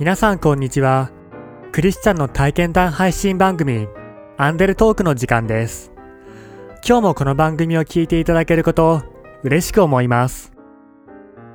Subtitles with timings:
[0.00, 1.10] 皆さんこんにちは。
[1.72, 3.86] クリスチャンの体験談配信番組、
[4.38, 5.92] アンデルトークの時間です。
[6.82, 9.02] 今日もこの番組を聞いていただけること
[9.42, 10.54] 嬉しく思います。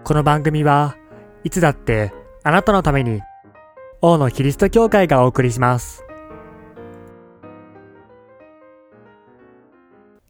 [0.04, 0.96] この番組は
[1.44, 2.14] いつだって
[2.44, 3.24] あなたのために、
[4.04, 6.06] 王のキリスト教会がお送りします。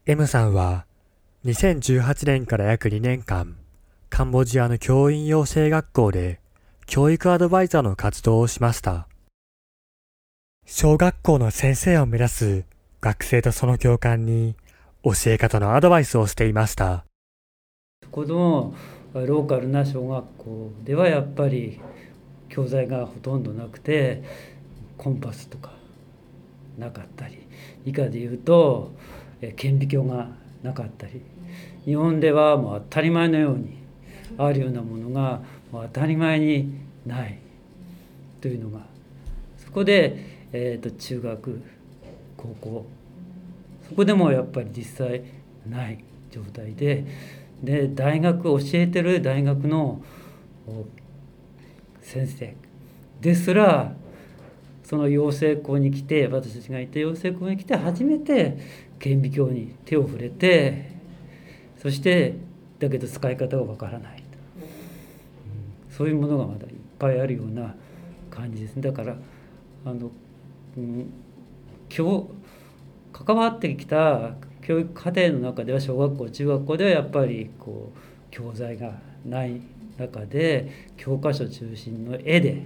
[0.06, 0.86] M さんは
[1.43, 3.57] 2018年から約2年間、
[4.10, 6.39] カンボジアの教員養成学校で
[6.88, 9.07] 教育アドバイザーの活動をしました。
[10.66, 12.66] 小学校の先生を目指す
[13.02, 14.56] 学生とその教官に
[15.04, 17.06] 教え方のアドバイスをしていました。
[18.12, 18.74] 子供
[19.14, 21.79] ローカルな小学校ではやっぱり
[22.50, 24.24] 教材がほとんどなくて
[24.98, 25.71] コンパスとか
[26.78, 27.48] なかったり
[27.86, 28.93] 以下で言うと
[29.56, 30.28] 顕微鏡が
[30.64, 31.21] なかったり
[31.84, 33.78] 日本ではもう当たり前のように
[34.38, 37.39] あるようなものがもう当たり前にない
[38.42, 38.86] というのが
[39.58, 41.62] そこで、えー、と中学
[42.38, 42.86] 高校
[43.89, 45.23] そこでもやっぱり実際
[45.67, 47.06] ない状態で
[47.64, 50.02] で大学教えてる大学の
[52.02, 52.56] 先生
[53.22, 53.94] ですら
[54.84, 58.58] その養成校に来て私たちがいた養成校に来て初めて
[59.00, 60.92] 顕微鏡に手を触れて
[61.81, 62.36] そして
[62.80, 64.25] だけど使い方がわからない、うん
[65.95, 66.67] そういうものがまだ
[66.98, 67.76] ぱいあるような
[68.30, 69.16] 感じですだから
[69.86, 70.12] あの、
[70.78, 71.14] うん、
[71.96, 72.28] 今日
[73.14, 78.00] 関わってきた教育課程の中では小学校中学校ではやっぱりこう
[78.32, 78.94] 教材が
[79.26, 79.62] ない
[79.98, 82.64] 中で教科書中心の絵で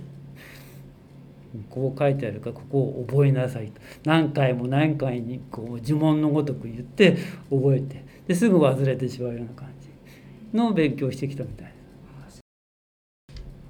[1.69, 7.17] こう書いてあるからここを覚えなさいと何回も何回にこう呪文のごとく言って
[7.49, 11.78] 覚えてですぐ忘れてしまうような感じの勉強してきたみたいです。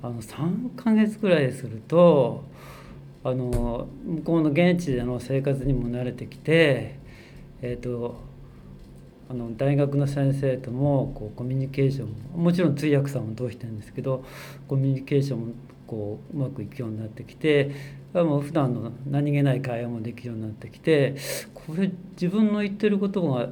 [0.01, 2.43] あの3ヶ月くらいすると
[3.23, 6.99] あの向こうの現地での生活にも慣れてきて、
[7.61, 8.17] えー、と
[9.29, 14.23] あの大学の先生ともこうコミュニケーションもちろん通訳さんも通してるんですけど
[14.67, 15.53] コミュニケーションも
[15.85, 17.71] こううまくいくようになってきて
[18.13, 21.15] もう普段の何気ない会話もできるようになってきて
[21.53, 23.49] これ自分の言ってることが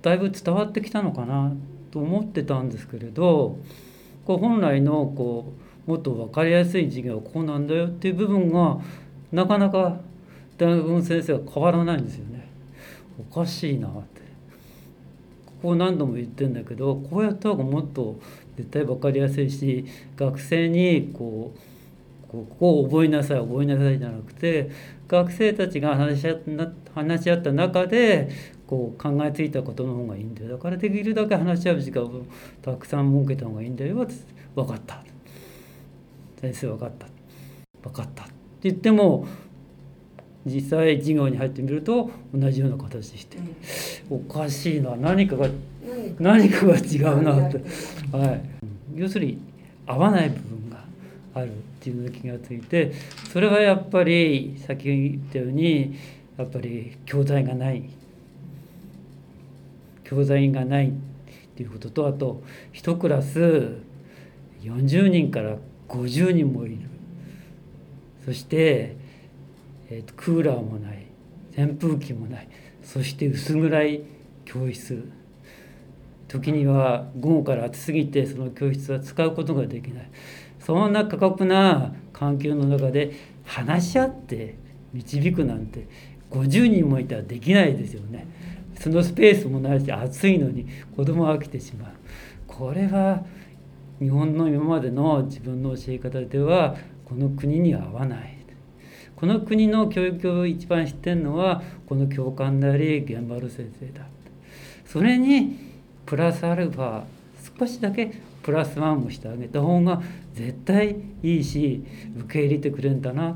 [0.00, 1.52] だいぶ伝わってきたのかな
[1.90, 3.58] と思ってたんですけれど
[4.28, 5.54] こう本来のこ
[5.86, 8.78] うもっと分かりやすい授業はこうなんだよっていう部分が
[9.32, 9.96] なかなか
[10.58, 12.46] 大学の先生は変わらないんですよね。
[13.18, 14.20] おかしいなって。
[15.46, 18.20] ここ何度も言ってんだけどこうやった方がもっと
[18.58, 24.70] 絶対分かりやすいし学生にこうこうこを覚えなさい覚えなさいじゃなくて
[25.08, 28.28] 学生たちが話し合った話し合った中で
[28.68, 30.50] こう考えついたことの方がいいんだよ。
[30.50, 32.22] だからできるだけ話し合う時間を
[32.62, 34.06] たくさん設けた方がいいんだよ。
[34.54, 35.02] 分かった。
[36.40, 37.06] 先生分かった。
[37.82, 39.26] 分かったって言っても
[40.44, 43.38] 実際授業に入ってみると同じような形でして、
[44.10, 44.96] おかしいな。
[44.96, 45.48] 何かが
[46.18, 47.58] 何かが違うなって、
[48.12, 48.42] はい、
[48.94, 49.38] 要するに
[49.86, 50.84] 合わない部分が
[51.34, 52.92] あるっていうの気がついて
[53.32, 55.96] それはやっぱり先ほど言ったように
[56.36, 57.97] やっぱり教材がない。
[60.08, 60.92] 教材がないっ
[61.54, 62.42] ていうこととあと
[62.72, 63.76] 一クラス
[64.62, 65.56] 40人から
[65.88, 66.78] 50人もいる。
[68.24, 68.96] そして、
[69.90, 71.06] えー、とクーラーもない。
[71.56, 72.48] 扇風機もない。
[72.82, 74.02] そして薄暗い
[74.44, 75.10] 教室。
[76.26, 80.10] 時には午後から暑すぎてその教室は使うことができない。
[80.60, 83.12] そんな過酷な環境の中で
[83.44, 84.56] 話し合って
[84.92, 85.86] 導くなんて
[86.30, 88.26] 50人もいたらできないですよね。
[88.80, 90.66] そのスペースもないし暑いのに
[90.96, 91.92] 子供は飽きてしまう。
[92.46, 93.24] これは
[94.00, 98.38] 日本の今までの自分の教え方ではこの国には合わない。
[99.18, 104.06] この国の教育を一番知ってるのはこの教官であり現場の先生だ
[104.86, 105.58] それに
[106.06, 107.02] プラスアルファ
[107.58, 108.12] 少しだけ
[108.44, 110.00] プラスワンもしてあげた方が
[110.34, 111.82] 絶対いいし
[112.16, 113.32] 受け入れてくれるんだな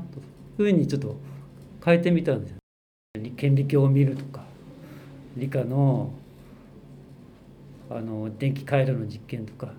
[0.57, 1.17] というふうにちょっと
[1.83, 2.57] 変えてみたんですよ。
[3.35, 4.52] 顕微鏡を見るとか。
[5.35, 6.11] 理科の
[7.89, 9.73] あの電気回路の実験とか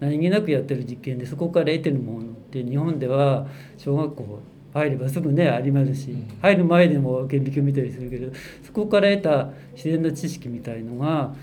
[0.00, 3.46] 何気なくやってる実験でそこから得てるものって日本では
[3.78, 4.40] 小学校
[4.74, 8.32] 入ればすぐねありますし入る前でも顕微鏡見たりするけど
[8.62, 11.34] そこから得た自然な知識みたいのが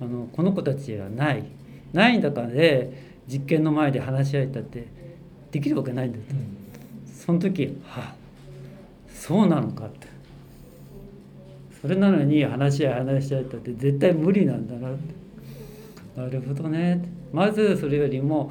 [0.00, 1.44] あのこの子たちはない。
[1.94, 4.86] ない中で実験の前で話し合えたって
[5.52, 6.24] できるわけないんだと、
[7.24, 8.14] その時はあ
[9.08, 10.08] そうなのかって
[11.84, 15.14] それなのに話し合い話し合えたって絶対無理なんだなって
[16.18, 18.50] なるほどねまずそれよりも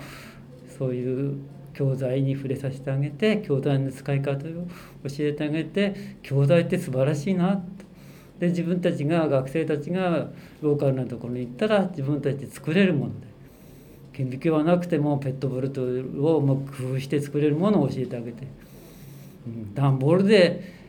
[0.77, 1.39] そういう
[1.74, 7.63] 教材に触れさせてあげて教材の使い方を教えてあげて教材って素晴らしいな
[8.38, 10.27] で自分たちが学生たちが
[10.62, 13.25] ローカルなところに行ったら自分たちで作れるもので
[14.13, 18.45] 顕微鏡はなくてもペットボルトをう工夫して作れるものを教えてあげて、
[19.47, 20.82] うん、段ボールで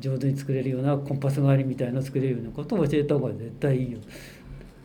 [0.00, 3.98] 上手に作れるようなコンパス代わりみたいな作れるようなことを教えた方が絶対いいよ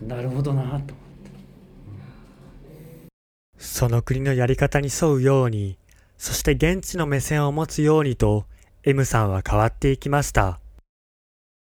[0.06, 0.96] なるほどなと思って。
[3.58, 5.78] その国のやり方に沿うように、
[6.18, 8.46] そして現地の目線を持つようにと、
[8.84, 10.60] M さんは変わっていきました。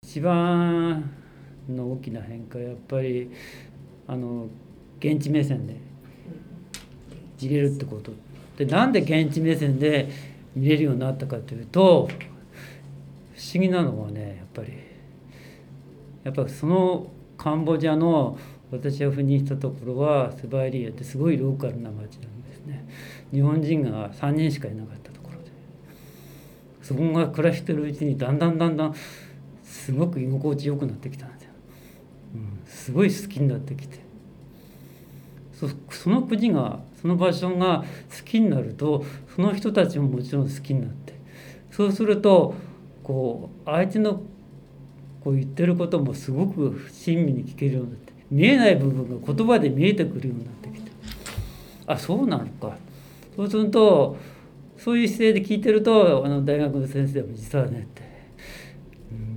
[0.03, 1.11] 一番
[1.69, 3.31] の大きな変化はやっぱり
[4.07, 4.47] あの
[4.99, 5.77] 現地目線で
[7.41, 8.11] 見れるってこと
[8.57, 10.09] でなんで現地目線で
[10.55, 12.09] 見れるようになったかというと
[13.41, 14.73] 不思議なのはねやっぱり
[16.23, 17.07] やっぱその
[17.37, 18.37] カンボジアの
[18.71, 22.87] 私が赴任したところはスバイリアってすごいローカルな町なんですね。
[23.33, 25.51] 日本人が3人しかいなかったところで。
[26.83, 28.95] そこが暮らしてるうちにだんだんだんだん
[29.63, 31.49] すごく居心地よくなってきたんですよ、
[32.35, 33.99] うん、すごい好きになってきて。
[35.53, 37.83] そその国がその場所が
[38.15, 39.03] 好きになると
[39.35, 41.19] その人たちももちろん好きになって。
[41.71, 42.53] そうすると
[43.03, 44.21] こう相手の
[45.23, 50.91] こう言ってることもすごく親身に聞けるようになって見えない部分が言葉で見えてくるようになってきて。
[51.85, 52.77] あそうなのか。
[53.35, 54.17] そうすると
[54.77, 58.01] そういう姿勢で聞いてるとあの大学の先生も実はねって。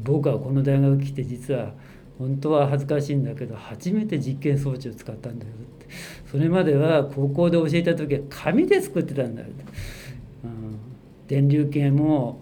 [0.05, 1.73] 僕はこの大学来て実は
[2.19, 5.87] 本当は恥ずかしいんだけど初めて実験装置を使ったんだよって。
[6.31, 9.65] それまでは高校で教えた時は紙で作ってたんだよって、
[10.45, 10.79] うん、
[11.27, 12.41] 電流計も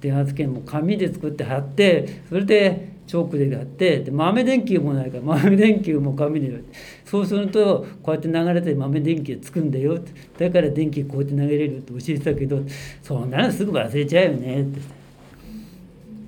[0.00, 6.62] 電圧計も紙で作って貼ってそれでチョークでやってで豆電球もないから豆電球も紙で
[7.04, 9.98] そうするとこうやって流れて豆電球つくんだよ
[10.38, 12.62] だから電気こうやって投げれるって教えてたけど
[13.02, 15.00] そんなのすぐ忘れちゃうよねって。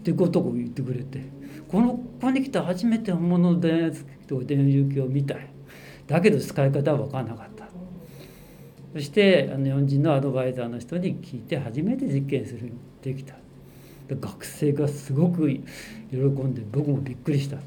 [0.03, 1.21] ってことを言ってくれて。
[1.69, 5.37] このここに来て初めて本物の電圧と電流計を見た。
[6.07, 7.67] だけど使い方は分からなかった。
[8.93, 13.42] そしてあの日本人のアドバイザーの人に聞いて初めて実験するできた。
[14.15, 17.59] 学生がすごく喜んで僕もびっくりしたっ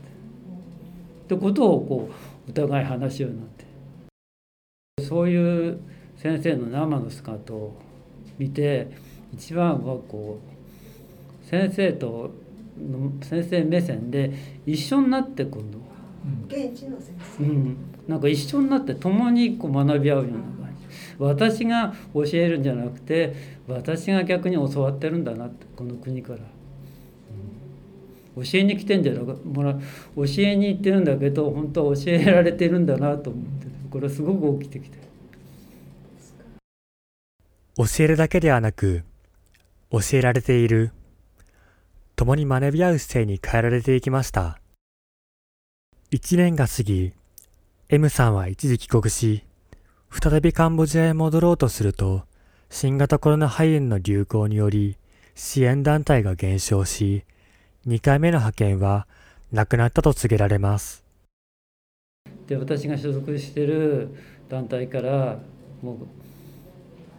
[1.28, 1.36] て。
[1.36, 2.10] ことをこ
[2.48, 3.66] うお互い話すようになって。
[5.04, 5.80] そういう
[6.18, 7.74] 先生の生の姿を
[8.38, 8.90] 見て
[9.34, 10.40] 一番はこ
[11.44, 12.32] う先生と
[13.22, 14.34] 先生目線で
[14.66, 15.80] 一緒になって今度、
[16.48, 17.78] 現地の先生、うん、
[18.08, 20.38] なんか一緒になって共にこう学び合うような
[21.20, 23.36] 私が教えるんじゃなくて
[23.68, 26.40] 私が逆に教わってるんだなってこの国から、
[28.36, 29.80] うん、教えに来てんじゃなくもら教
[30.40, 33.66] えに行ってるんだけど本当は教えられてるんだなと思って。
[33.96, 34.98] これすごく起きてきて。
[37.78, 39.06] 教えるだけではなく
[39.90, 40.92] 教えられている。
[42.18, 44.60] 共に学び合う姿勢に変えられていきました。
[46.12, 47.14] 一年が過ぎ、
[47.88, 49.46] M さんは一時帰国し、
[50.22, 52.24] 再びカンボジアへ戻ろうとすると、
[52.70, 54.98] 新型コロナ肺炎の流行により
[55.36, 57.26] 支援団体が減少し、
[57.86, 59.08] 2回目の派遣は
[59.52, 61.04] なくなったと告げられます。
[62.48, 64.10] で私が所属している
[64.48, 65.40] 団体から
[65.82, 66.00] も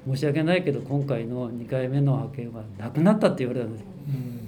[0.06, 3.84] う申し訳ないけど今回の2回目の派遣はなくなったって言われたんです。
[4.08, 4.46] うん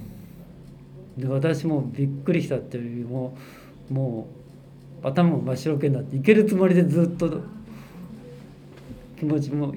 [1.19, 3.37] で私もびっくりしたっていうよりも
[3.91, 4.29] も
[5.03, 7.43] う頭も真っ白けになっていけるつもりでずっと
[9.19, 9.75] 気持ちも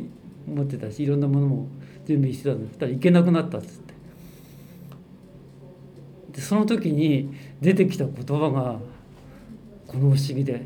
[0.47, 1.67] 持ってたしいろんなものも
[2.05, 3.93] 準備してたんですたらいけなくなったっつって。
[6.33, 8.79] でその時に出てきた言葉が
[9.87, 10.65] この不思議で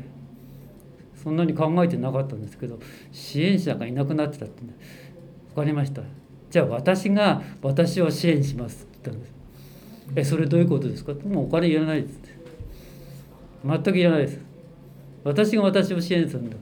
[1.22, 2.78] そんなに考えてなかったんですけど
[3.10, 4.62] 支援者がいなくなってたって
[5.54, 6.02] 分かりました。
[6.50, 9.32] じゃあ私が私を支援しますって言ったんです。
[10.14, 11.12] えそれどういうことですか？
[11.14, 12.20] もうお金いらないです
[13.64, 14.40] 全くいらないです。
[15.24, 16.56] 私が私を支援するんだ。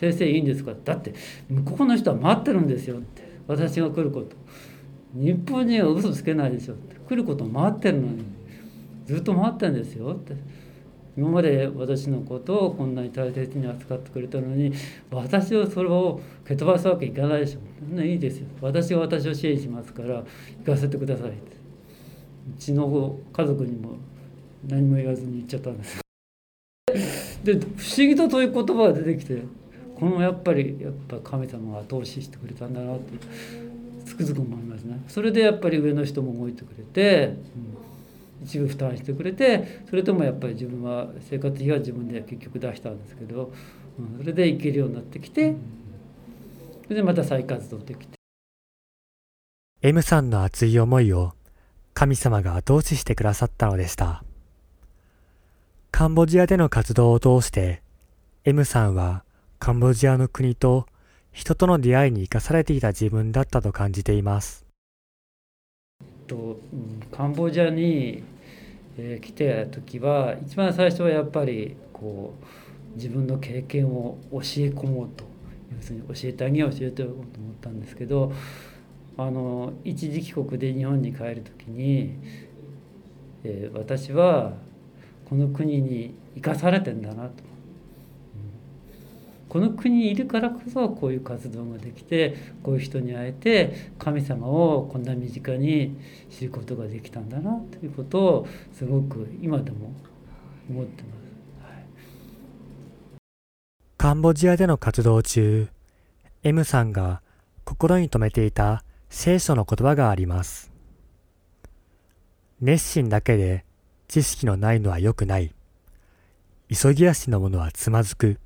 [0.00, 0.72] 先生いいんですか？
[0.82, 1.12] だって
[1.50, 3.22] 向こうの人は待ってるんですよって。
[3.46, 4.34] 私が来ること。
[5.12, 6.96] 日本人は嘘つけないでしょって。
[6.96, 8.24] 来ること待ってるのに。
[9.04, 10.34] ずっと待ってるんですよって。
[11.18, 14.72] 今まで私のことをこんなに大切に扱ってくれたのに
[15.10, 18.00] 私はそれを蹴飛ばすわけいかないでしょ。
[18.00, 18.46] いいですよ。
[18.62, 20.24] 私が私を支援しますから
[20.64, 21.56] 行かせてくださいって。
[22.56, 23.96] うちの家族にも
[24.66, 26.00] 何も言わずに言っちゃったんです。
[27.44, 27.66] で不思
[27.96, 29.59] 議とそういう言葉が出てきて。
[30.00, 33.18] このやっぱりやっぱ神様が後押ししてくれたんだなって
[34.06, 34.98] つくづく思いますね。
[35.08, 37.36] それでやっぱり上の人も動いてくれて、
[38.40, 43.52] うん、一部負担してくれてそれともやっぱり自分は生活費は自分で結局出したんですけど、
[43.98, 45.54] うん、それで行けるようになってきて
[46.84, 48.18] それでまた再活動できて。
[49.82, 51.32] M さんの熱い思いを
[51.92, 54.24] 神様が後押ししてくださったのでした。
[55.90, 57.82] カンボジアでの活動を通して
[58.44, 59.24] M さんは
[59.62, 60.86] カンボジアの国と
[61.32, 64.64] 人との出会いに生かされていた自分だったと感じています。
[66.26, 66.58] と
[67.12, 68.22] カンボジアに、
[68.96, 74.40] えー、来てた時は一番最初はやっぱりこう自分の経験を教え
[74.70, 75.24] 込もうと
[75.76, 78.32] 要するに教えてあげよう教えてあげようと思ったんですけど
[79.18, 82.14] あの一時帰国で日本に帰る時に、
[83.44, 84.54] えー、私は
[85.28, 87.50] この国に生かされてんだなと
[89.50, 95.98] この国にいるからこそこういう活動ができてこういう人に会えて神様をこんな身近に
[96.30, 99.92] 知ることができたんだなということをすごく今でも
[100.70, 101.64] 思ってます。
[101.64, 101.84] はい、
[103.98, 105.68] カンボジアでの活動中
[106.44, 107.20] M さんが
[107.64, 110.70] 心に留めていた聖書の言葉があります。
[112.60, 113.64] 熱心だけで
[114.06, 115.52] 知識のないのは良くない。
[116.72, 118.38] 急ぎ足のものはつまずく。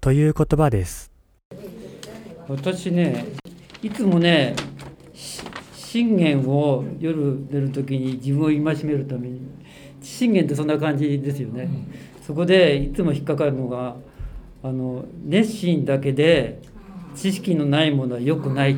[0.00, 1.10] という言葉です。
[2.48, 3.26] 私ね、
[3.82, 4.56] いつもね、
[5.12, 9.40] 信玄を夜寝る時に自分を戒めるために
[10.00, 11.68] 信玄ってそんな感じですよね。
[12.26, 13.96] そこでいつも引っかかるのが
[14.62, 16.62] あの熱心だけで
[17.14, 18.76] 知識のないものは良くない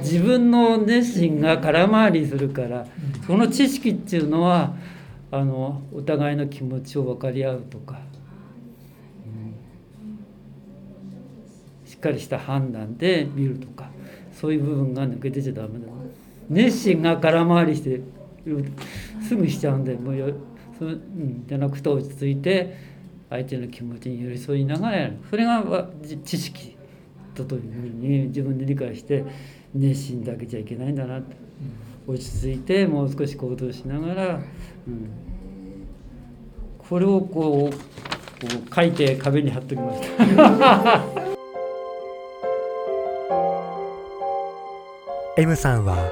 [0.00, 2.86] 自分の熱心が空回りするから
[3.26, 4.76] その知識っていうのは
[5.30, 7.98] あのお互いの気持ちを分かり合うとか
[11.98, 13.90] っかりした判断で見るとか
[14.32, 15.86] そういう部分が抜けてちゃダメだ。
[16.48, 18.00] 熱心が空回りして
[19.26, 20.32] すぐしちゃうんでもうよ
[20.78, 22.76] そ、うん、じゃなくて落ち着いて
[23.28, 25.18] 相手の気持ちに寄り添いながらやる。
[25.28, 25.90] それが
[26.24, 26.76] 知識
[27.34, 29.24] だというふうに自分で理解して
[29.74, 31.36] 熱心だけじゃいけないんだなって
[32.06, 34.34] 落ち着いてもう少し行動しながら、
[34.86, 35.10] うん、
[36.78, 37.76] これをこう
[38.40, 40.00] こう書いて壁に貼っときまし
[40.36, 41.28] た。
[45.38, 46.10] M さんは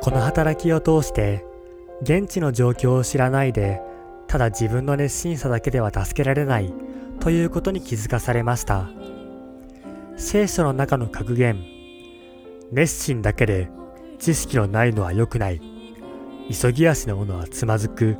[0.00, 1.44] この働きを通して
[2.02, 3.80] 現地の状況を知らないで
[4.26, 6.74] ただ自分の熱心さだけでは助けられない
[7.20, 8.90] ということに気づかされました。
[10.16, 11.62] 聖書の中の格言
[12.72, 13.70] 熱心だけで
[14.18, 15.60] 知識のないのは良くない。
[16.50, 18.16] 急ぎ足のものはつまずく。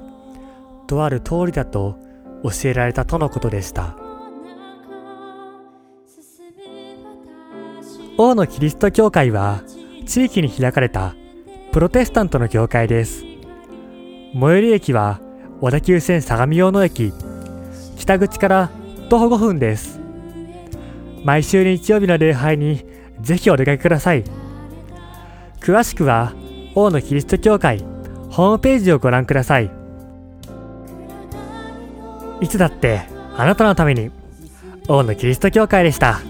[0.87, 1.99] とある通りだと
[2.45, 3.97] 教えられたとのことでした。
[8.17, 9.65] 王のキリスト教会は
[10.07, 11.15] 地域に開かれた
[11.73, 13.25] プロテスタントの教会です。
[14.33, 15.21] 最寄り駅は
[15.61, 17.13] 小田急線相模大野駅、
[17.99, 18.71] 北口から
[19.09, 20.01] 徒歩5分です。
[21.25, 22.85] 毎週日曜日の礼拝に
[23.21, 24.25] ぜひお出かけください。
[25.61, 26.33] 詳しくは
[26.75, 27.81] 大野キリスト教会
[28.31, 29.71] ホームページをご覧ください。
[32.41, 33.03] いつだって
[33.37, 34.11] あなたのために
[34.87, 36.21] 大野キリスト教会でした。